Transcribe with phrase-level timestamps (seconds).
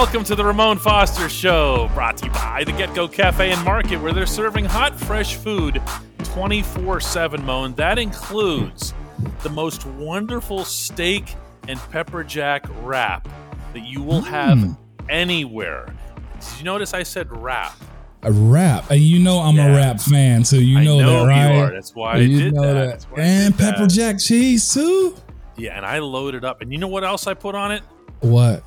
[0.00, 3.62] welcome to the Ramon Foster Show, brought to you by the Get Go Cafe and
[3.66, 5.82] Market, where they're serving hot, fresh food
[6.24, 7.74] 24 7, Moan.
[7.74, 8.94] That includes
[9.42, 11.34] the most wonderful steak
[11.68, 13.28] and pepper jack wrap
[13.74, 14.78] that you will have Mm.
[15.10, 15.94] anywhere.
[16.40, 17.76] Did you notice I said wrap?
[18.22, 18.90] A rap.
[18.90, 21.54] And you know I'm a rap fan, so you know, know that, right?
[21.54, 21.72] you are.
[21.72, 22.72] That's why I you did know that.
[22.72, 22.86] that.
[22.88, 23.74] That's why I And did that.
[23.74, 25.14] pepper jack cheese too.
[25.58, 26.62] Yeah, and I loaded it up.
[26.62, 27.82] And you know what else I put on it?
[28.20, 28.62] What?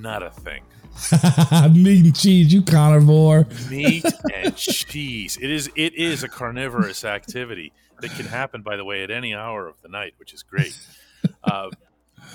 [0.00, 0.62] Not a thing.
[1.74, 3.46] Meat and cheese, you carnivore.
[3.70, 5.36] meat and cheese.
[5.40, 9.34] It is it is a carnivorous activity that can happen, by the way, at any
[9.34, 10.76] hour of the night, which is great.
[11.44, 11.70] Uh,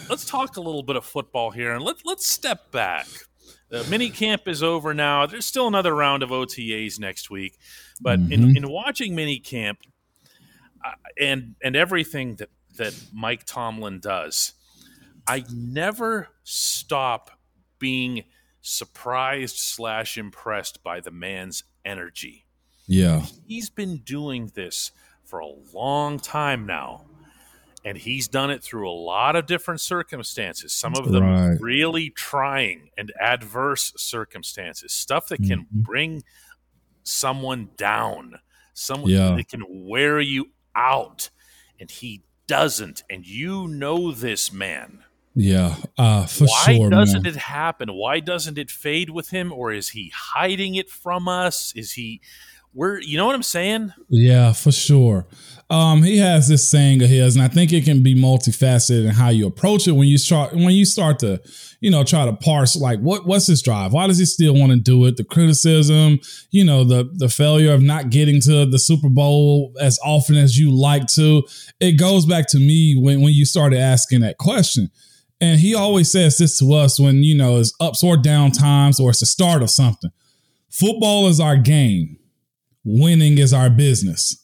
[0.10, 3.08] let's talk a little bit of football here, and let let's step back.
[3.70, 5.26] The mini camp is over now.
[5.26, 7.58] There's still another round of OTAs next week,
[8.00, 8.58] but in, Mhm.
[8.58, 9.80] in watching mini camp
[10.86, 14.54] uh, and and everything that that Mike Tomlin does,
[15.28, 17.32] I never stop
[17.84, 18.24] being
[18.62, 22.46] surprised slash impressed by the man's energy.
[22.88, 23.26] Yeah.
[23.46, 24.92] He's been doing this
[25.26, 27.04] for a long time now.
[27.84, 31.58] And he's done it through a lot of different circumstances, some of them Right.
[31.60, 35.68] really trying and adverse circumstances, stuff that can Mhm.
[35.84, 36.24] bring
[37.04, 38.40] someone down,
[38.74, 39.36] someone Yeah.
[39.36, 41.30] that can wear you out.
[41.78, 43.04] And he doesn't.
[43.10, 45.04] And you know this man.
[45.36, 45.76] Yeah.
[45.98, 46.84] Uh for Why sure.
[46.84, 47.34] Why doesn't man.
[47.34, 47.94] it happen?
[47.94, 49.52] Why doesn't it fade with him?
[49.52, 51.74] Or is he hiding it from us?
[51.76, 52.22] Is he
[52.74, 53.94] we're you know what I'm saying?
[54.10, 55.28] Yeah, for sure.
[55.70, 59.12] Um, he has this saying of his, and I think it can be multifaceted in
[59.12, 61.42] how you approach it when you start when you start to,
[61.80, 63.94] you know, try to parse like what what's his drive?
[63.94, 65.18] Why does he still want to do it?
[65.18, 66.20] The criticism,
[66.52, 70.60] you know, the the failure of not getting to the Super Bowl as often as
[70.60, 71.44] you like to.
[71.80, 74.90] It goes back to me when when you started asking that question.
[75.44, 78.98] And he always says this to us when, you know, it's ups or down times
[78.98, 80.10] or it's the start of something.
[80.70, 82.18] Football is our game
[82.86, 84.40] winning is our business.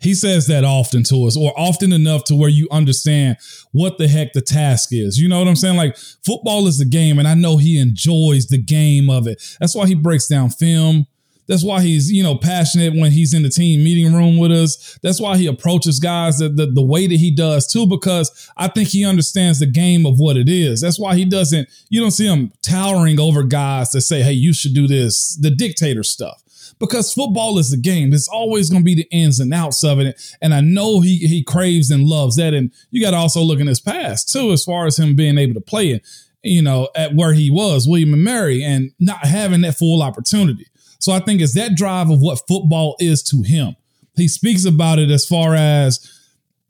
[0.00, 3.36] He says that often to us, or often enough to where you understand
[3.70, 5.16] what the heck the task is.
[5.16, 5.76] You know what I'm saying?
[5.76, 9.40] Like football is the game, and I know he enjoys the game of it.
[9.60, 11.06] That's why he breaks down film.
[11.46, 14.98] That's why he's, you know, passionate when he's in the team meeting room with us.
[15.02, 18.68] That's why he approaches guys the, the, the way that he does too, because I
[18.68, 20.80] think he understands the game of what it is.
[20.80, 24.52] That's why he doesn't, you don't see him towering over guys that say, hey, you
[24.52, 26.42] should do this, the dictator stuff
[26.82, 28.12] because football is the game.
[28.12, 30.20] It's always going to be the ins and outs of it.
[30.42, 32.54] And I know he he craves and loves that.
[32.54, 35.38] And you got to also look in his past too, as far as him being
[35.38, 36.02] able to play it,
[36.42, 40.66] you know, at where he was, William and Mary, and not having that full opportunity.
[41.02, 43.74] So I think it's that drive of what football is to him.
[44.14, 46.08] He speaks about it as far as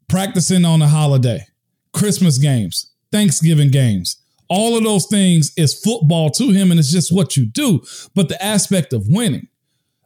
[0.09, 1.45] practicing on a holiday,
[1.93, 4.17] Christmas games, Thanksgiving games.
[4.49, 7.83] All of those things is football to him, and it's just what you do.
[8.15, 9.49] But the aspect of winning,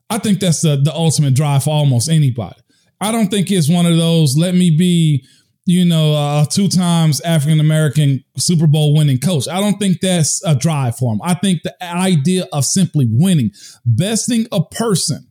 [0.10, 2.60] I think that's the, the ultimate drive for almost anybody.
[3.00, 5.26] I don't think it's one of those, let me be,
[5.68, 9.50] you know, a two times African American Super Bowl winning coach.
[9.50, 11.20] I don't think that's a drive for him.
[11.22, 13.52] I think the idea of simply winning,
[13.86, 15.28] besting a person,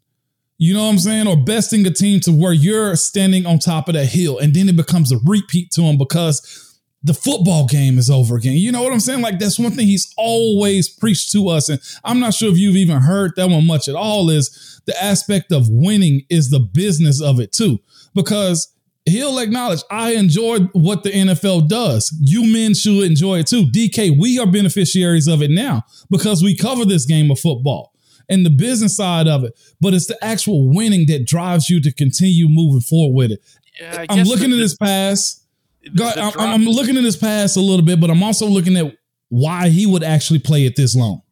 [0.58, 3.88] you know what I'm saying, or besting a team to where you're standing on top
[3.88, 7.96] of that hill, and then it becomes a repeat to him because the football game
[7.96, 8.58] is over again.
[8.58, 9.22] You know what I'm saying?
[9.22, 11.70] Like that's one thing he's always preached to us.
[11.70, 15.02] And I'm not sure if you've even heard that one much at all is the
[15.02, 17.78] aspect of winning is the business of it too.
[18.14, 18.75] Because
[19.06, 22.14] he'll acknowledge I enjoy what the NFL does.
[22.20, 23.64] You men should enjoy it too.
[23.66, 27.92] DK, we are beneficiaries of it now because we cover this game of football
[28.28, 29.52] and the business side of it.
[29.80, 33.40] But it's the actual winning that drives you to continue moving forward with it.
[33.80, 35.44] Yeah, I'm looking the- at his past.
[35.84, 38.46] the- Go- the I'm, I'm looking at his past a little bit, but I'm also
[38.46, 38.96] looking at
[39.28, 41.22] why he would actually play it this long.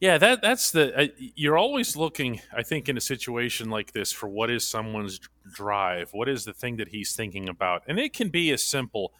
[0.00, 2.40] Yeah, that that's the uh, you're always looking.
[2.54, 5.20] I think in a situation like this for what is someone's
[5.54, 9.12] drive, what is the thing that he's thinking about, and it can be as simple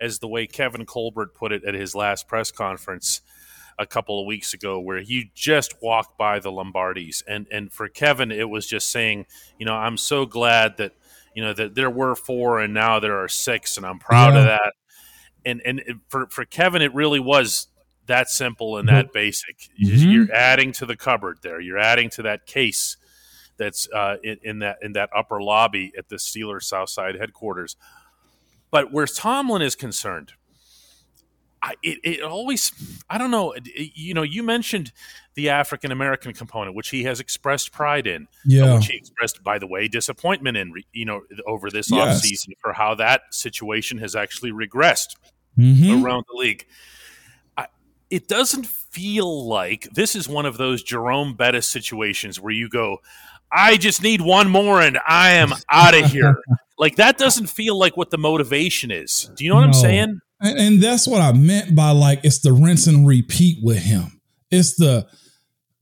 [0.00, 3.22] as the way Kevin Colbert put it at his last press conference
[3.76, 7.88] a couple of weeks ago, where he just walked by the Lombardis, and and for
[7.88, 9.26] Kevin, it was just saying,
[9.58, 10.92] you know, I'm so glad that
[11.34, 14.44] you know that there were four and now there are six, and I'm proud of
[14.44, 14.74] that.
[15.44, 17.66] And and for for Kevin, it really was
[18.10, 19.68] that simple and that basic.
[19.76, 20.12] You- Mhm.
[20.12, 21.60] You're adding to the cupboard there.
[21.60, 22.96] You're adding to that case
[23.56, 27.76] that's uh, in, in that in that upper lobby at the Steelers Southside headquarters.
[28.70, 30.32] But where Tomlin is concerned,
[31.62, 32.72] I, it, it always
[33.10, 33.52] I don't know.
[33.52, 34.92] it- you know, you mentioned
[35.34, 38.74] the African American component, which he has expressed pride in, Yeah.
[38.76, 40.72] which he expressed, by the way, disappointment in.
[40.92, 42.22] You know, over this Yes.
[42.24, 45.16] offseason for how that situation has actually regressed
[45.58, 46.02] Mhm.
[46.02, 46.66] around the league.
[48.10, 52.98] It doesn't feel like this is one of those Jerome Bettis situations where you go,
[53.52, 56.36] I just need one more and I am out of here.
[56.78, 59.30] like that doesn't feel like what the motivation is.
[59.36, 59.66] Do you know what no.
[59.68, 60.20] I'm saying?
[60.40, 64.20] And, and that's what I meant by like it's the rinse and repeat with him.
[64.50, 65.06] It's the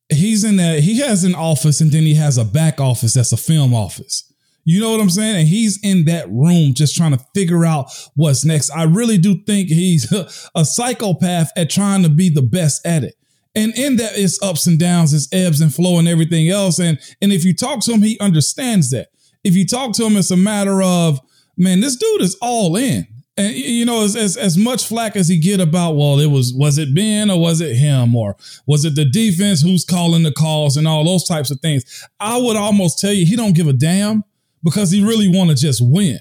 [0.09, 3.33] he's in that he has an office and then he has a back office that's
[3.33, 4.33] a film office.
[4.71, 5.37] You know what I'm saying?
[5.37, 7.87] And he's in that room just trying to figure out
[8.17, 8.69] what's next.
[8.69, 10.13] I really do think he's
[10.55, 13.15] a psychopath at trying to be the best at it.
[13.55, 16.79] And in that it's ups and downs, it's ebbs and flow and everything else.
[16.79, 19.09] And and if you talk to him, he understands that.
[19.43, 21.19] If you talk to him, it's a matter of,
[21.57, 23.07] man, this dude is all in.
[23.39, 26.53] And you know, as, as, as much flack as he get about, well, it was
[26.53, 28.37] was it Ben or was it him or
[28.67, 32.07] was it the defense who's calling the calls and all those types of things?
[32.21, 34.25] I would almost tell you he don't give a damn
[34.63, 36.19] because he really want to just win.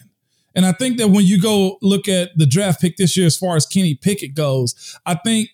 [0.55, 3.37] And I think that when you go look at the draft pick this year, as
[3.37, 5.49] far as Kenny Pickett goes, I think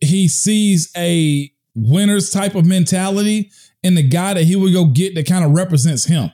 [0.00, 3.50] he sees a winner's type of mentality
[3.82, 6.30] in the guy that he would go get that kind of represents him.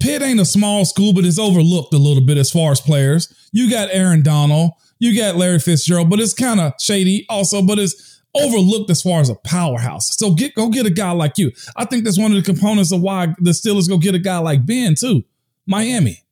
[0.00, 3.32] Pitt ain't a small school, but it's overlooked a little bit as far as players.
[3.52, 7.78] You got Aaron Donald, you got Larry Fitzgerald, but it's kind of shady also, but
[7.78, 10.16] it's overlooked as far as a powerhouse.
[10.16, 11.52] So get go get a guy like you.
[11.76, 14.38] I think that's one of the components of why the Steelers go get a guy
[14.38, 15.24] like Ben too,
[15.66, 16.24] Miami.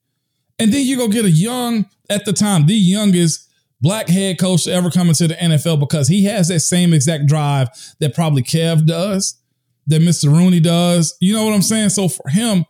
[0.58, 3.48] And then you go get a young, at the time, the youngest
[3.80, 7.26] black head coach to ever come into the NFL because he has that same exact
[7.26, 7.68] drive
[7.98, 9.40] that probably Kev does,
[9.86, 10.30] that Mr.
[10.30, 11.16] Rooney does.
[11.20, 11.88] You know what I'm saying?
[11.88, 12.64] So for him,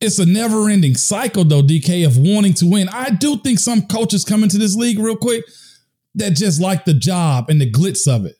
[0.00, 2.88] it's a never ending cycle, though, DK, of wanting to win.
[2.90, 5.44] I do think some coaches come into this league real quick
[6.16, 8.36] that just like the job and the glitz of it.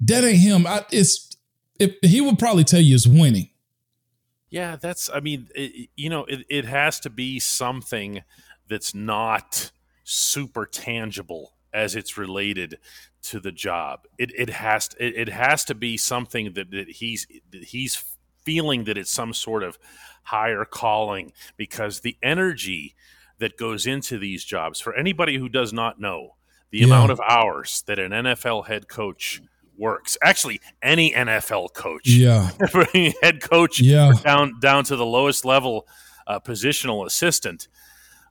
[0.00, 0.66] That ain't him.
[0.66, 1.36] I, it's
[1.78, 3.50] if he would probably tell you is winning.
[4.50, 5.10] Yeah, that's.
[5.12, 8.22] I mean, it, you know, it, it has to be something
[8.68, 9.72] that's not
[10.04, 12.78] super tangible as it's related
[13.22, 14.06] to the job.
[14.18, 18.04] It it has to, it, it has to be something that, that he's that he's
[18.44, 19.78] feeling that it's some sort of
[20.24, 22.94] higher calling because the energy
[23.38, 26.34] that goes into these jobs for anybody who does not know
[26.74, 26.86] the yeah.
[26.86, 29.40] amount of hours that an NFL head coach
[29.78, 30.18] works.
[30.20, 32.50] Actually, any NFL coach, yeah,
[33.22, 34.10] head coach, yeah.
[34.24, 35.86] down down to the lowest level
[36.26, 37.68] uh, positional assistant,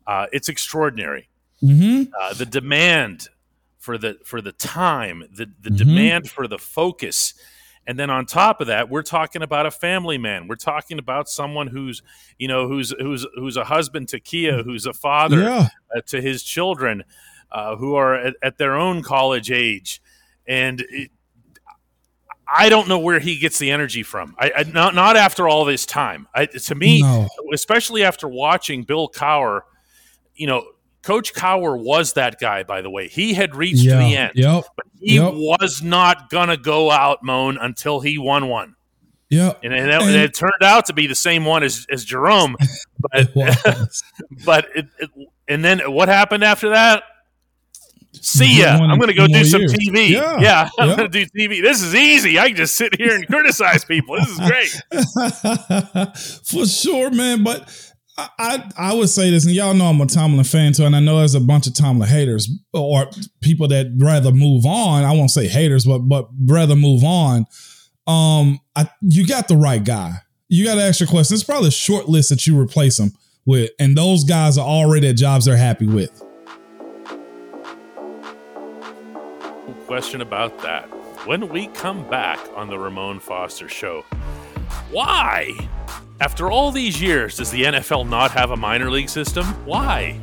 [0.07, 1.29] uh, it's extraordinary.
[1.63, 2.11] Mm-hmm.
[2.19, 3.29] Uh, the demand
[3.79, 5.75] for the for the time, the the mm-hmm.
[5.77, 7.35] demand for the focus.
[7.87, 10.47] And then on top of that, we're talking about a family man.
[10.49, 12.01] We're talking about someone who's,
[12.37, 15.67] you know, who's who's who's a husband to Kiya, who's a father yeah.
[15.95, 17.03] uh, to his children
[17.53, 20.01] uh, who are at, at, their own college age,
[20.47, 21.11] and it,
[22.47, 24.35] I don't know where he gets the energy from.
[24.39, 26.27] I, I not not after all this time.
[26.33, 27.29] I, to me, no.
[27.53, 29.61] especially after watching Bill Cowher,
[30.35, 30.65] you know,
[31.03, 32.63] Coach Cowher was that guy.
[32.63, 33.97] By the way, he had reached yeah.
[33.99, 34.63] the end, yep.
[34.75, 35.33] but he yep.
[35.33, 38.75] was not gonna go out moan until he won one.
[39.29, 42.55] Yeah, and, and, and, it turned out to be the same one as, as Jerome,
[42.99, 43.33] but
[44.45, 45.09] but it, it,
[45.47, 47.03] and then what happened after that?
[48.23, 48.77] See ya.
[48.77, 49.61] I'm going to go do some.
[49.61, 50.09] TV.
[50.09, 50.95] Yeah, yeah I'm yeah.
[50.95, 51.61] going to do TV.
[51.61, 52.39] This is easy.
[52.39, 54.15] I can just sit here and criticize people.
[54.15, 54.69] This is great.
[56.45, 57.43] For sure, man.
[57.43, 57.69] But
[58.17, 60.95] I, I, I would say this, and y'all know I'm a Tomlin fan too, and
[60.95, 63.09] I know there's a bunch of Tomlin haters or
[63.41, 65.03] people that rather move on.
[65.03, 67.45] I won't say haters, but but rather move on.
[68.07, 70.13] Um, I, you got the right guy.
[70.47, 71.35] You got to ask your question.
[71.35, 73.11] It's probably a short list that you replace them
[73.45, 76.23] with, and those guys are already at jobs they're happy with.
[79.85, 80.85] Question about that
[81.27, 84.05] when we come back on the Ramon Foster Show.
[84.89, 85.51] Why,
[86.21, 89.45] after all these years, does the NFL not have a minor league system?
[89.65, 90.19] Why?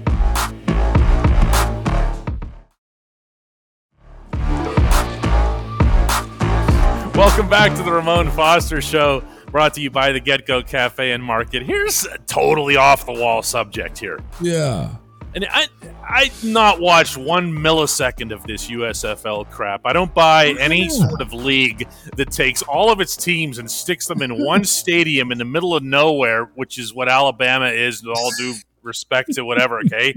[7.15, 11.13] Welcome back to the Ramon Foster Show, brought to you by the Get Go Cafe
[11.13, 11.63] and Market.
[11.63, 14.21] Here's a totally off the wall subject here.
[14.41, 14.97] Yeah.
[15.35, 15.69] And I
[16.03, 19.83] I not watched one millisecond of this USFL crap.
[19.85, 24.07] I don't buy any sort of league that takes all of its teams and sticks
[24.07, 28.17] them in one stadium in the middle of nowhere, which is what Alabama is, with
[28.17, 30.15] all due respect to whatever, okay?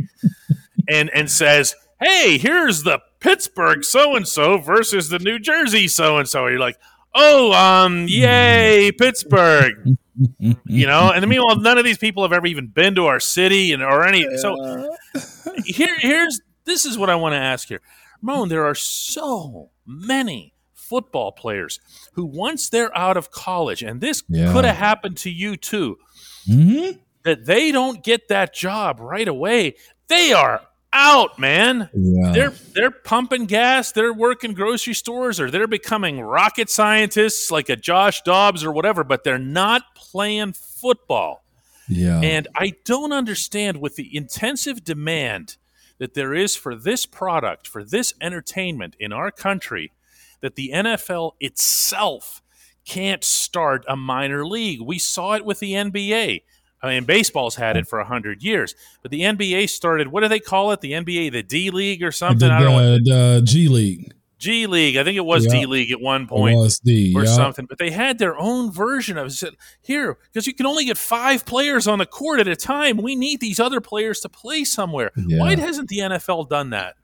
[0.90, 6.18] and and says, Hey, here's the Pittsburgh so and so versus the New Jersey so
[6.18, 6.48] and so.
[6.48, 6.78] You're like,
[7.16, 9.98] oh, um, yay, Pittsburgh.
[10.38, 13.74] You know, and meanwhile, none of these people have ever even been to our city
[13.74, 14.26] and or any.
[14.38, 14.90] So
[15.66, 17.82] here, here's this is what I want to ask here,
[18.22, 18.50] Moan.
[18.50, 21.80] There are so many football players
[22.14, 24.52] who, once they're out of college, and this yeah.
[24.54, 25.98] could have happened to you too,
[26.48, 27.00] mm-hmm.
[27.24, 29.76] that they don't get that job right away.
[30.08, 30.62] They are
[30.94, 31.90] out, man.
[31.94, 32.32] Yeah.
[32.32, 37.76] They're they're pumping gas, they're working grocery stores, or they're becoming rocket scientists like a
[37.76, 41.44] Josh Dobbs or whatever, but they're not playing football.
[41.90, 42.22] Yeah.
[42.22, 45.58] And I don't understand with the intensive demand
[45.98, 49.92] that there is for this product, for this entertainment in our country,
[50.42, 52.42] that the NFL itself
[52.86, 54.82] can't start a minor league.
[54.82, 56.44] We saw it with the NBA.
[56.84, 60.10] I mean, baseball's had it for hundred years, but the NBA started.
[60.10, 60.82] What do they call it?
[60.82, 62.48] The NBA, the D League or something?
[62.50, 62.94] The, I don't know.
[62.96, 63.00] the,
[63.40, 64.14] the G League.
[64.38, 64.98] G League.
[64.98, 65.62] I think it was Yeah.
[65.62, 67.14] D League at one point It was D.
[67.16, 67.34] or yeah.
[67.34, 67.66] something.
[67.66, 69.56] But they had their own version of it.
[69.82, 72.98] Here, because you can only get five players on the court at a time.
[72.98, 75.12] We need these other players to play somewhere.
[75.16, 75.40] Yeah.
[75.40, 76.96] Why hasn't the NFL done that?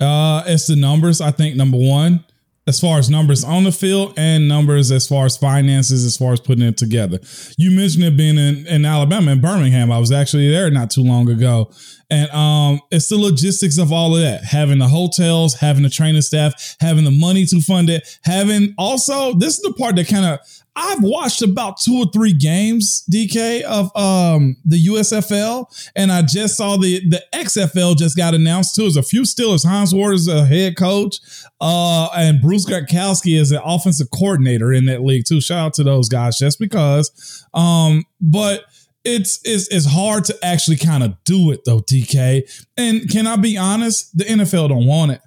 [0.00, 1.20] Uh, it's the numbers.
[1.20, 2.24] I think number one,
[2.66, 6.32] as far as numbers on the field and numbers as far as finances, as far
[6.32, 7.20] as putting it together.
[7.56, 9.92] You mentioned it being in, in Alabama, in Birmingham.
[9.92, 11.70] I was actually there not too long ago,
[12.10, 16.22] and um, it's the logistics of all of that: having the hotels, having the training
[16.22, 20.24] staff, having the money to fund it, having also this is the part that kind
[20.24, 20.38] of
[20.78, 26.56] I've watched about two or three games, DK, of um the USFL, and I just
[26.56, 28.82] saw the the XFL just got announced too.
[28.82, 29.66] There's a few Steelers.
[29.66, 31.18] Hines Ward is a head coach,
[31.60, 35.40] uh, and Bruce Gradkowski is an offensive coordinator in that league too.
[35.40, 37.46] Shout out to those guys, just because.
[37.54, 38.64] Um, but
[39.06, 42.42] it's it's it's hard to actually kind of do it though, DK.
[42.76, 44.16] And can I be honest?
[44.18, 45.20] The NFL don't want it.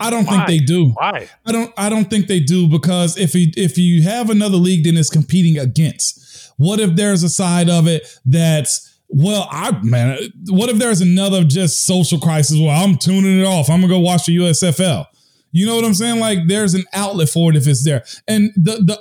[0.00, 0.90] I don't think they do.
[0.90, 1.28] Why?
[1.44, 4.84] I don't I don't think they do because if you if you have another league
[4.84, 6.52] then it's competing against.
[6.56, 11.44] What if there's a side of it that's well, I man, what if there's another
[11.44, 12.58] just social crisis?
[12.58, 13.70] Well, I'm tuning it off.
[13.70, 15.06] I'm gonna go watch the USFL.
[15.52, 16.18] You know what I'm saying?
[16.18, 18.04] Like there's an outlet for it if it's there.
[18.26, 19.00] And the the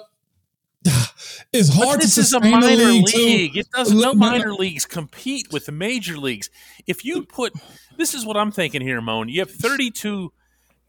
[1.54, 3.58] it's hard But this to is a sustain a minor league, league.
[3.58, 3.98] It doesn't.
[3.98, 4.32] No Look, no, no.
[4.32, 6.50] minor leagues compete with the major leagues.
[6.88, 7.54] If you put,
[7.98, 9.30] this is what I'm thinking here, Moan.
[9.30, 10.32] You have 32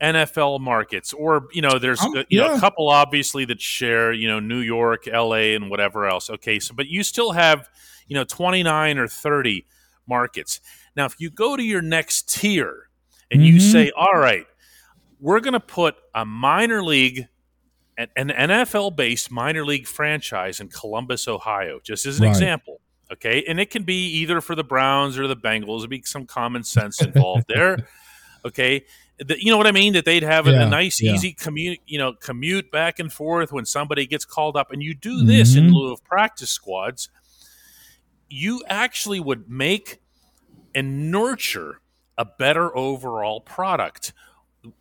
[0.03, 4.13] NFL markets, or you know, there's Um, uh, you know a couple obviously that share,
[4.13, 6.29] you know, New York, L.A., and whatever else.
[6.29, 7.69] Okay, so but you still have,
[8.07, 9.65] you know, 29 or 30
[10.07, 10.61] markets.
[10.97, 12.89] Now, if you go to your next tier
[13.31, 13.73] and you Mhm.
[13.73, 14.47] say, all right,
[15.21, 17.27] we're going to put a minor league
[17.99, 22.31] an, an NFL based minor league franchise in Columbus, Ohio, just as an Right.
[22.31, 22.81] example.
[23.13, 23.45] Okay.
[23.47, 25.81] And it can be either for the Browns or the Bengals.
[25.81, 27.79] There'd be some common sense involved there.
[28.45, 28.85] Okay.
[29.19, 29.93] The- you know what I mean?
[29.95, 31.13] That they'd have a, Yeah, a nice, yeah.
[31.15, 34.73] easy commute, you know, commute back and forth when somebody gets called up.
[34.73, 35.75] And you do this in Mhm.
[35.75, 37.09] lieu of practice squads.
[38.29, 40.01] You actually would make
[40.75, 41.81] and nurture
[42.19, 44.13] a better overall product.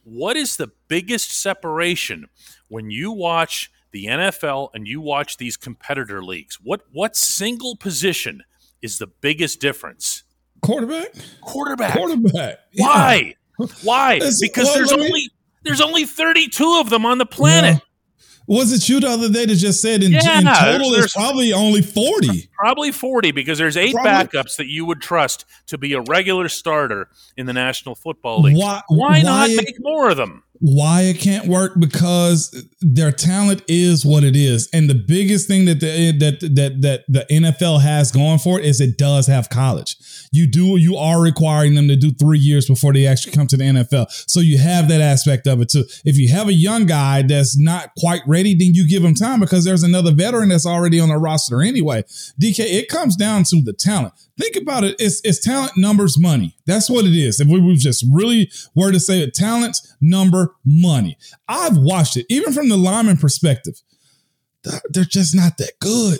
[0.03, 2.27] What is the biggest separation
[2.67, 6.59] when you watch the NFL and you watch these competitor leagues?
[6.61, 8.43] What what single position
[8.81, 10.23] is the biggest difference?
[10.61, 11.13] quarterback.
[11.41, 11.93] Quarterback.
[11.93, 12.57] Quarterback.
[12.71, 12.85] Yeah.
[12.85, 13.35] Why?
[13.83, 14.15] Why?
[14.15, 15.29] It's- Because well, there's me- only
[15.63, 17.81] there's only 32 of them on the planet.
[18.47, 21.13] Was it you the other day that just said in, Yeah, in total there's- it's
[21.15, 22.47] probably only 40?
[22.57, 26.47] Probably 40 because there's eight Probably- backups that you would trust to be a regular
[26.47, 28.55] starter in the National Football League.
[28.57, 30.43] Why, Why not it- make more of them?
[30.59, 34.69] Why it can't work because their talent is what it is.
[34.73, 38.65] And the biggest thing that the that that that the NFL has going for it
[38.65, 39.95] is it does have college.
[40.31, 43.57] You do you are requiring them to do 3 years before they actually come to
[43.57, 45.83] the NFL so you have that aspect of it too.
[46.03, 49.39] If you have a young guy that's not quite ready then you give him time
[49.39, 52.03] because there's another veteran that's already on the roster anyway.
[52.41, 54.95] DK it comes down to the talent think about it.
[54.99, 56.55] It's it's talent numbers money.
[56.65, 57.39] That's what it is.
[57.39, 61.17] If we we just really were to say it talent number money.
[61.47, 63.81] I've watched it even from the lineman perspective.
[64.63, 66.19] They're- they're just not that good.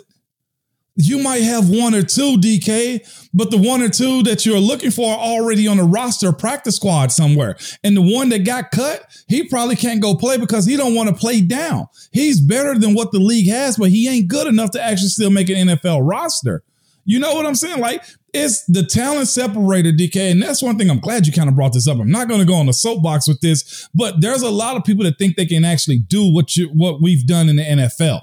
[0.98, 3.00] You might have one or two dk
[3.34, 6.76] but the one or two that you're looking for are already on the roster practice
[6.76, 7.56] squad somewhere.
[7.84, 11.10] And the one that got cut he probably can't go play because he don't want
[11.10, 11.88] to play down.
[12.12, 15.28] He's better than what the league has but he ain't good enough to actually still
[15.30, 16.62] make an nfl roster
[17.06, 17.80] you know what I'm saying?
[17.80, 20.32] Like it's the talent separator, DK.
[20.32, 21.98] And that's one thing I'm glad you kind of brought this up.
[21.98, 24.84] I'm not going to go on the soapbox with this, but there's a lot of
[24.84, 28.20] people that think they can actually do what you what we've done in the NFL.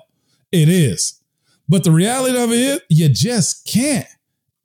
[0.51, 1.19] It is.
[1.67, 4.07] But the reality of it is you just can't.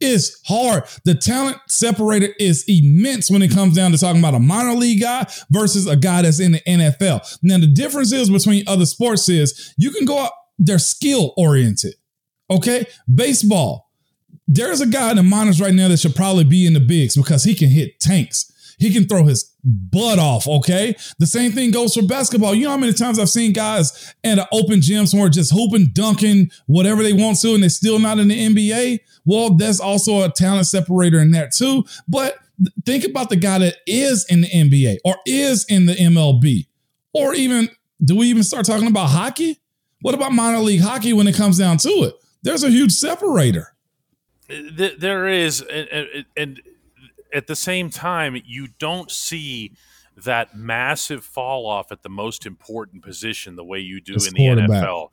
[0.01, 0.85] It's hard.
[1.05, 5.01] The talent separator is immense when it comes down to talking about a minor league
[5.01, 7.39] guy versus a guy that's in the NFL.
[7.43, 11.95] Now, the difference is between other sports is you can go out, they're skill oriented.
[12.51, 12.87] Okay.
[13.13, 13.88] Baseball,
[14.49, 17.17] there's a guy in the minors right now that should probably be in the bigs
[17.17, 18.51] because he can hit tanks.
[18.79, 20.47] He can throw his butt off.
[20.49, 20.95] Okay.
[21.19, 22.55] The same thing goes for basketball.
[22.55, 25.91] You know how many times I've seen guys at an open gym somewhere just hooping,
[25.93, 29.01] dunking, whatever they want to, and they're still not in the NBA?
[29.27, 31.85] Well, that's also a talent separator in that too.
[32.09, 32.39] But
[32.87, 36.69] think about the guy that is in the NBA or is in the MLB,
[37.13, 37.69] or even
[38.03, 39.61] do we even start talking about hockey?
[40.03, 42.15] What about minor league hockey when it comes down to it?
[42.43, 43.75] There's a huge separator.
[44.49, 46.61] There is, and, and
[47.33, 49.73] at the same time, you don't see
[50.17, 54.35] that massive fall off at the most important position the way you do it's in
[54.35, 55.11] the NFL.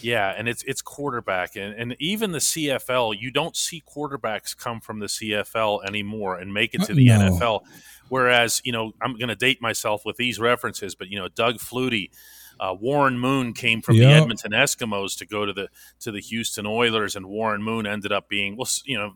[0.00, 4.80] Yeah, and it's it's quarterback, and and even the CFL, you don't see quarterbacks come
[4.80, 7.18] from the CFL anymore and make it uh, to the no.
[7.18, 7.60] NFL.
[8.08, 11.56] Whereas, you know, I'm going to date myself with these references, but you know, Doug
[11.56, 12.10] Flutie,
[12.60, 14.08] uh, Warren Moon came from yep.
[14.08, 15.68] the Edmonton Eskimos to go to the
[16.00, 19.14] to the Houston Oilers, and Warren Moon ended up being well, you know,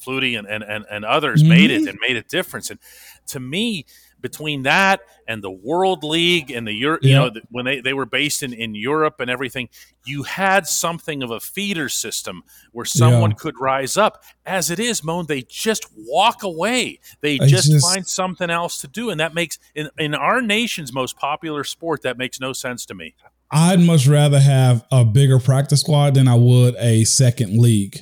[0.00, 1.50] Flutie and and and, and others mm-hmm.
[1.50, 2.70] made it and made a difference.
[2.70, 2.80] And
[3.28, 3.86] to me,
[4.20, 8.06] between that and the World League and the Europe, you know, when they, they were
[8.06, 9.68] based in, in Europe and everything,
[10.04, 13.36] you had something of a feeder system where someone yeah.
[13.36, 14.22] could rise up.
[14.46, 17.00] As it is, Moan, they just walk away.
[17.20, 19.10] They just, just, find something else to do.
[19.10, 22.94] And that makes, in, in our nation's most popular sport, that makes no sense to
[22.94, 23.14] me.
[23.50, 28.00] I'd much rather have a bigger practice squad than I would a second league.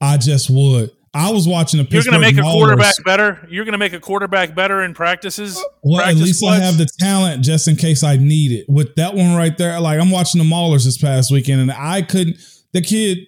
[0.00, 0.90] I just would.
[1.16, 1.88] I was watching the.
[1.90, 3.46] You're going to make a quarterback better.
[3.48, 5.62] You're going to make a quarterback better in practices.
[5.82, 6.44] Well, practice at least.
[6.44, 8.68] I have the talent just in case I need it.
[8.68, 12.02] With that one right there, like I'm watching the Maulers this past weekend, and I
[12.02, 12.36] couldn't.
[12.72, 13.20] The kid,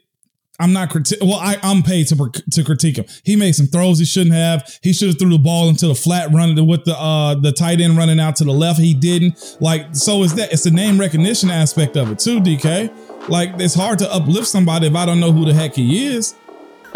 [0.61, 3.07] I'm not criti- Well, I, I'm paid to to critique him.
[3.25, 4.79] He made some throws he shouldn't have.
[4.83, 7.81] He should have threw the ball into the flat running with the uh the tight
[7.81, 8.79] end running out to the left.
[8.79, 9.57] He didn't.
[9.61, 10.53] Like so, is that?
[10.53, 13.29] It's the name recognition aspect of it too, DK.
[13.31, 16.35] Like it's hard to uplift somebody if I don't know who the heck he is.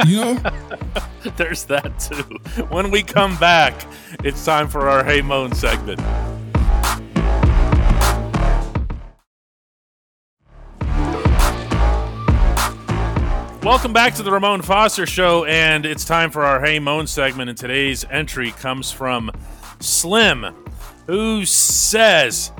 [0.07, 0.43] You know?
[1.37, 2.65] There's that too.
[2.65, 3.87] When we come back,
[4.25, 6.01] it's time for our Hey Moan segment.
[13.63, 17.49] Welcome back to the Ramon Foster Show, and it's time for our Hey Moan segment.
[17.49, 19.31] And today's entry comes from
[19.79, 20.47] Slim,
[21.07, 22.51] who says,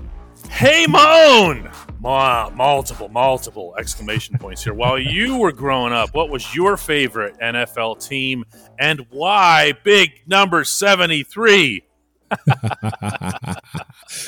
[0.49, 1.71] Hey Moan!
[2.03, 4.75] Multiple, multiple exclamation points here.
[4.75, 8.45] While you were growing up, what was your favorite NFL team
[8.79, 9.75] and why?
[9.85, 11.85] Big number 73.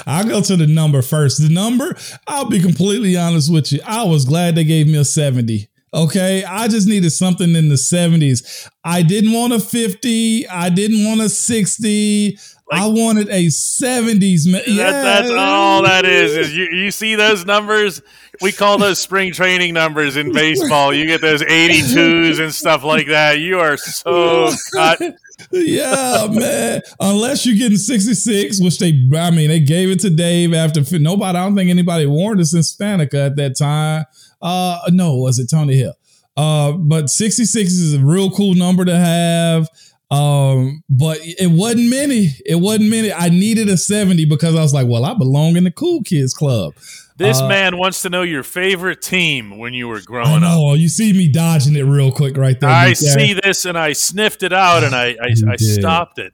[0.07, 1.41] I'll go to the number first.
[1.43, 3.81] The number, I'll be completely honest with you.
[3.85, 5.69] I was glad they gave me a 70.
[5.95, 6.45] Okay.
[6.45, 8.69] I just needed something in the 70s.
[8.83, 10.49] I didn't want a 50.
[10.49, 12.39] I didn't want a 60.
[12.71, 14.63] Like, I wanted a 70s man.
[14.67, 14.91] Yeah.
[14.91, 16.37] That, that's all that is.
[16.37, 18.03] Is you, you see those numbers?
[18.41, 20.93] We call those spring training numbers in baseball.
[20.93, 23.39] You get those 82s and stuff like that.
[23.39, 25.01] You are so cut.
[25.53, 26.83] yeah, man.
[26.99, 31.39] Unless you're getting 66, which they, I mean, they gave it to Dave after nobody,
[31.39, 34.07] I don't think anybody warned us in Faneca at that time.
[34.45, 35.95] Uh, no, was it Tony Hill?
[36.37, 39.69] Uh, but 66 is a real cool number to have.
[40.11, 42.29] Um, but it wasn't many.
[42.45, 43.13] It wasn't many.
[43.13, 46.35] I needed a 70 because I was like, well, I belong in the cool kids
[46.35, 46.75] club.
[47.17, 50.77] This uh, man wants to know your favorite team when you were growing up.
[50.77, 52.71] You see me dodging it real quick right there.
[52.71, 56.33] I see this and I sniffed it out and I I, I stopped it.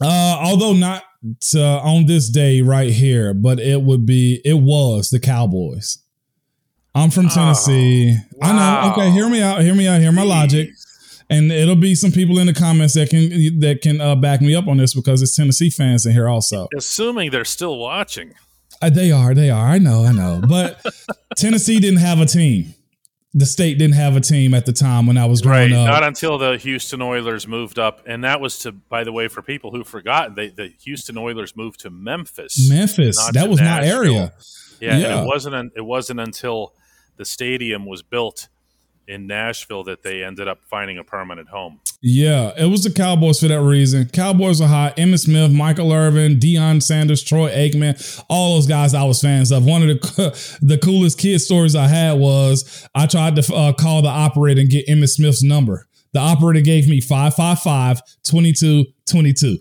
[0.00, 1.04] Uh, although not
[1.54, 6.01] uh, on this day right here, but it would be it was the Cowboys.
[6.94, 8.16] I'm from Tennessee.
[8.16, 8.48] Oh, wow.
[8.48, 8.92] I know.
[8.92, 9.60] Okay, hear me out.
[9.62, 10.00] Hear me out.
[10.00, 10.70] Hear my logic
[11.32, 14.54] and it'll be some people in the comments that can that can uh, back me
[14.54, 16.68] up on this because it's Tennessee fans in here also.
[16.76, 18.34] Assuming they're still watching.
[18.80, 19.34] Uh, they are.
[19.34, 19.66] They are.
[19.66, 20.04] I know.
[20.04, 20.42] I know.
[20.46, 20.84] But
[21.36, 22.74] Tennessee didn't have a team.
[23.34, 25.78] The state didn't have a team at the time when I was growing right.
[25.78, 25.86] up.
[25.88, 28.72] Not until the Houston Oilers moved up, and that was to.
[28.72, 32.68] By the way, for people who forgot, they, the Houston Oilers moved to Memphis.
[32.68, 33.16] Memphis.
[33.32, 33.90] That was Nashville.
[33.90, 34.32] my area.
[34.80, 35.22] Yeah, yeah.
[35.22, 35.72] it wasn't.
[35.74, 36.74] It wasn't until
[37.16, 38.48] the stadium was built
[39.08, 41.80] in Nashville that they ended up finding a permanent home.
[42.00, 44.08] Yeah, it was the Cowboys for that reason.
[44.08, 44.96] Cowboys are hot.
[44.96, 49.64] Emmitt Smith, Michael Irvin, Deion Sanders, Troy Aikman, all those guys I was fans of.
[49.64, 54.02] One of the the coolest kid stories I had was I tried to uh, call
[54.02, 55.86] the operator and get Emmitt Smith's number.
[56.12, 59.58] The operator gave me 555 22 22.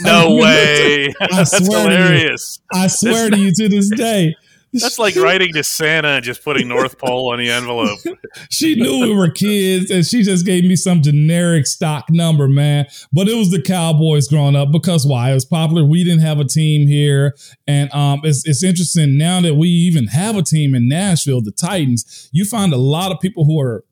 [0.00, 1.12] No way.
[1.20, 2.56] I swear hilarious.
[2.72, 4.34] To you, I swear to you to this day.
[4.72, 7.98] That's like writing to Santa and just putting North Pole on the envelope.
[8.50, 12.86] she knew we were kids and she just gave me some generic stock number, man.
[13.12, 15.30] But it was the Cowboys growing up because why?
[15.30, 15.84] It was popular.
[15.84, 17.36] We didn't have a team here.
[17.66, 21.52] And um, it's, it's interesting now that we even have a team in Nashville, the
[21.52, 23.84] Titans, you find a lot of people who are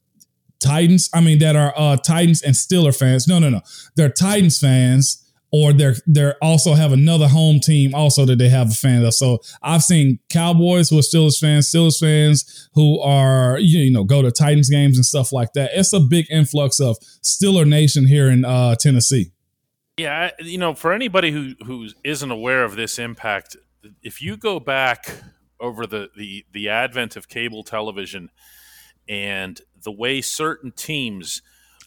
[0.60, 3.26] Titans, I mean, that are uh, Titans and Steeler fans.
[3.26, 3.60] No, no, no.
[3.96, 8.70] They're Titans fans or they're they're also have another home team also that they have
[8.70, 9.14] a fan of.
[9.14, 14.22] So I've seen Cowboys who are Steelers fans, Steelers fans who are you know go
[14.22, 15.70] to Titans games and stuff like that.
[15.74, 19.32] It's a big influx of Steeler Nation here in uh, Tennessee.
[19.98, 23.56] Yeah, you know, for anybody who who isn't aware of this impact,
[24.02, 25.14] if you go back
[25.58, 28.30] over the the the advent of cable television
[29.08, 31.42] and the way certain teams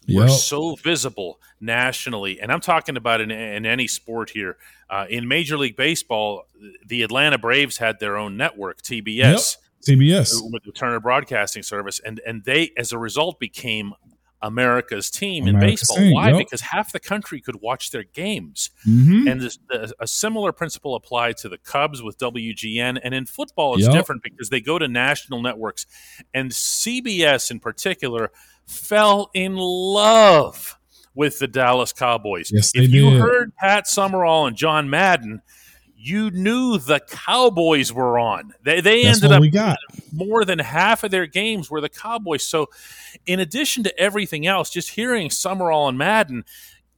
[0.07, 0.29] were Yep.
[0.31, 4.57] so visible nationally, and I'm talking about in, in any sport here.
[4.89, 6.43] Uh, in Major League Baseball,
[6.85, 10.33] the Atlanta Braves had their own network, TBS, CBS.
[10.51, 13.93] with the Turner Broadcasting Service, and and they, as a result, became
[14.43, 15.97] America's team in baseball.
[15.97, 16.29] team, Why?
[16.29, 16.37] yep.
[16.39, 18.69] Because half the country could watch their games.
[18.87, 19.27] Mm-hmm.
[19.27, 22.99] And this, the, a similar principle applied to the Cubs with WGN.
[23.03, 23.93] And in football, it's Yep.
[23.93, 25.85] different because they go to national networks.
[26.33, 28.31] And CBS in particular
[28.67, 30.77] fell in love
[31.15, 32.51] with the Dallas Cowboys.
[32.51, 33.21] Yes, if you did.
[33.21, 35.41] heard Pat Summerall and John Madden,
[36.05, 38.53] you knew the Cowboys were on.
[38.63, 39.77] They, they That's ended up we got.
[40.11, 42.45] more than half of their games were the Cowboys.
[42.45, 42.67] So,
[43.25, 46.43] in addition to everything else, just hearing Summerall and Madden,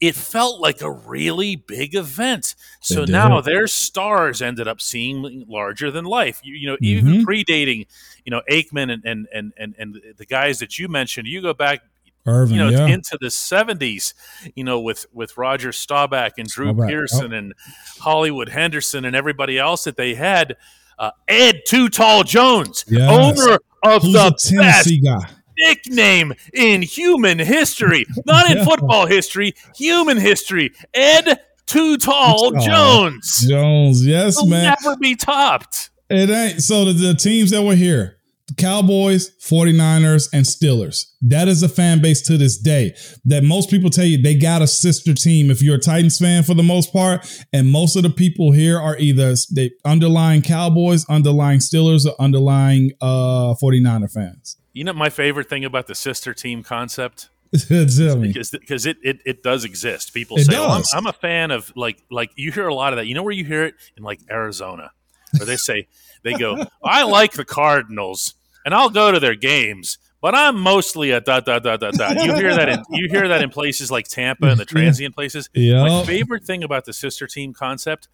[0.01, 2.55] it felt like a really big event.
[2.81, 6.41] So now their stars ended up seeming larger than life.
[6.43, 7.23] You, you know, even Mhm.
[7.23, 7.87] predating,
[8.25, 11.27] you know, Aikman and, and and and and the guys that you mentioned.
[11.27, 11.81] You go back,
[12.25, 12.87] Irvin, you know, yeah.
[12.87, 14.13] into the seventies.
[14.55, 17.53] You know, with with Roger Staubach and Drew Staubach, Pearson and
[17.99, 20.55] Hollywood Henderson and everybody else that they had.
[20.97, 23.09] Uh, Ed Too Tall Jones, Yes.
[23.39, 25.29] owner of Who's the best guy?
[25.57, 28.63] nickname in human history, not in Yeah.
[28.65, 30.71] football history, human history.
[30.93, 34.73] Ed Too Tall Jones Jones, yes, will man.
[34.81, 35.89] never be topped.
[36.09, 36.61] It ain't.
[36.63, 38.15] So the, the teams that were here,
[38.57, 41.05] Cowboys, 49ers, and Steelers.
[41.21, 44.61] That is a fan base to this day that most people tell you they got
[44.61, 47.27] a sister team if you're a Titans fan for the most part.
[47.53, 52.91] And most of the people here are either they underlying Cowboys, underlying Steelers, or underlying
[53.01, 54.57] uh 49er fans.
[54.73, 59.43] You know my favorite thing about the sister team concept because because it, it it
[59.43, 60.13] does exist.
[60.13, 60.83] People It say, "Oh, I'm.
[60.93, 63.07] I'm a fan of like like you hear a lot of that.
[63.07, 64.91] You know where you hear it in like Arizona,
[65.37, 65.87] where they say
[66.23, 68.33] they go, "I like the Cardinals
[68.65, 72.15] and I'll go to their games." But I'm mostly a dot dot dot dot dot.
[72.23, 75.49] You hear that in you hear that in places like Tampa and the transient places.
[75.55, 78.07] My favorite thing about the sister team concept: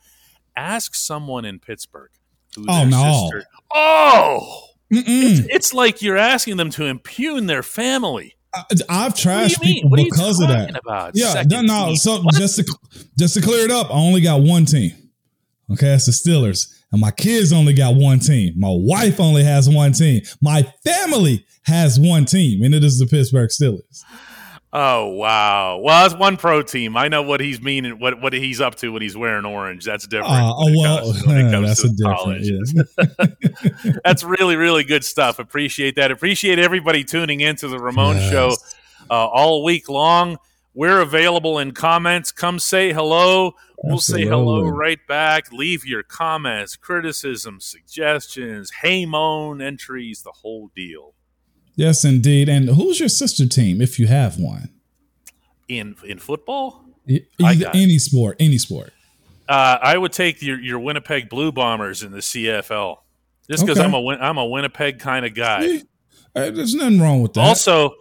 [0.57, 2.11] ask someone in Pittsburgh
[2.55, 3.29] who Oh, their no.
[3.31, 3.47] sister.
[3.73, 5.47] Oh, Mm-mm.
[5.49, 8.35] it's like you're asking them to impugn their family.
[8.53, 10.77] I, I've What trashed people What are you because of that.
[10.77, 11.11] about?
[11.15, 11.95] Yeah, Second no, no.
[11.95, 12.35] So What?
[12.35, 12.65] just to
[13.17, 14.91] just to clear it up, I only got one team.
[15.71, 18.54] Okay, that's the Steelers, and my kids only got one team.
[18.58, 20.21] My wife only has one team.
[20.41, 24.04] My family has one team, and it is the Pittsburgh Steelers.
[24.73, 25.80] Oh wow!
[25.84, 26.95] Well, that's one pro team.
[26.95, 29.84] I know what he's meaning, what what he's up to when he's wearing orange.
[29.84, 30.32] That's different.
[30.34, 32.45] Uh, oh well, comes- comes that's a different.
[32.45, 33.91] Yeah.
[34.06, 35.39] That's really really good stuff.
[35.39, 36.10] Appreciate that.
[36.12, 38.32] Appreciate everybody tuning in to the Ramon Yes.
[38.32, 38.56] Show
[39.10, 40.38] uh, all week long.
[40.73, 42.31] We're available in comments.
[42.31, 43.53] Come say hello.
[43.84, 45.51] We'll say hello right back.
[45.51, 51.13] Leave your comments, criticisms, suggestions, hey moan entries, the whole deal.
[51.75, 52.47] Yes, indeed.
[52.47, 54.69] And who's your sister team if you have one?
[55.67, 58.93] In in football, I Either got- any sport, any sport.
[59.49, 62.97] Uh, I would take your, your Winnipeg Blue Bombers in the CFL,
[63.49, 63.86] just because Okay.
[63.88, 65.62] I'm a I'm a Winnipeg kind of guy.
[65.67, 65.84] See?
[66.36, 67.41] Uh, there's nothing wrong with that.
[67.41, 67.95] Also,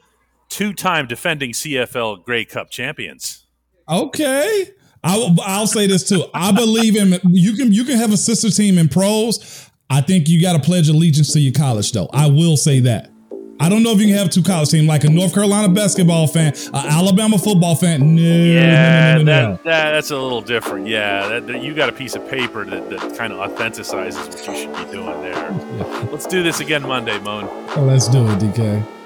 [0.50, 3.46] two time defending CFL Grey Cup champions.
[3.88, 4.68] Okay.
[5.02, 6.24] I will, I'll say this too.
[6.34, 9.70] I believe in you can you can have a sister team in pros.
[9.88, 12.08] I think you got to pledge allegiance to your college though.
[12.12, 13.10] I will say that.
[13.62, 16.26] I don't know if you can have two college teams like a North Carolina basketball
[16.26, 18.14] fan, an Alabama football fan.
[18.16, 20.86] No, Yeah, no, no, that, that that's a little different.
[20.86, 24.46] Yeah, that, that- you got a piece of paper that, that kind of authenticizes what
[24.46, 25.50] you should be doing there.
[25.52, 26.08] no.
[26.10, 27.46] Let's do this again Monday, Moan.
[27.86, 28.99] Let's do it, DK.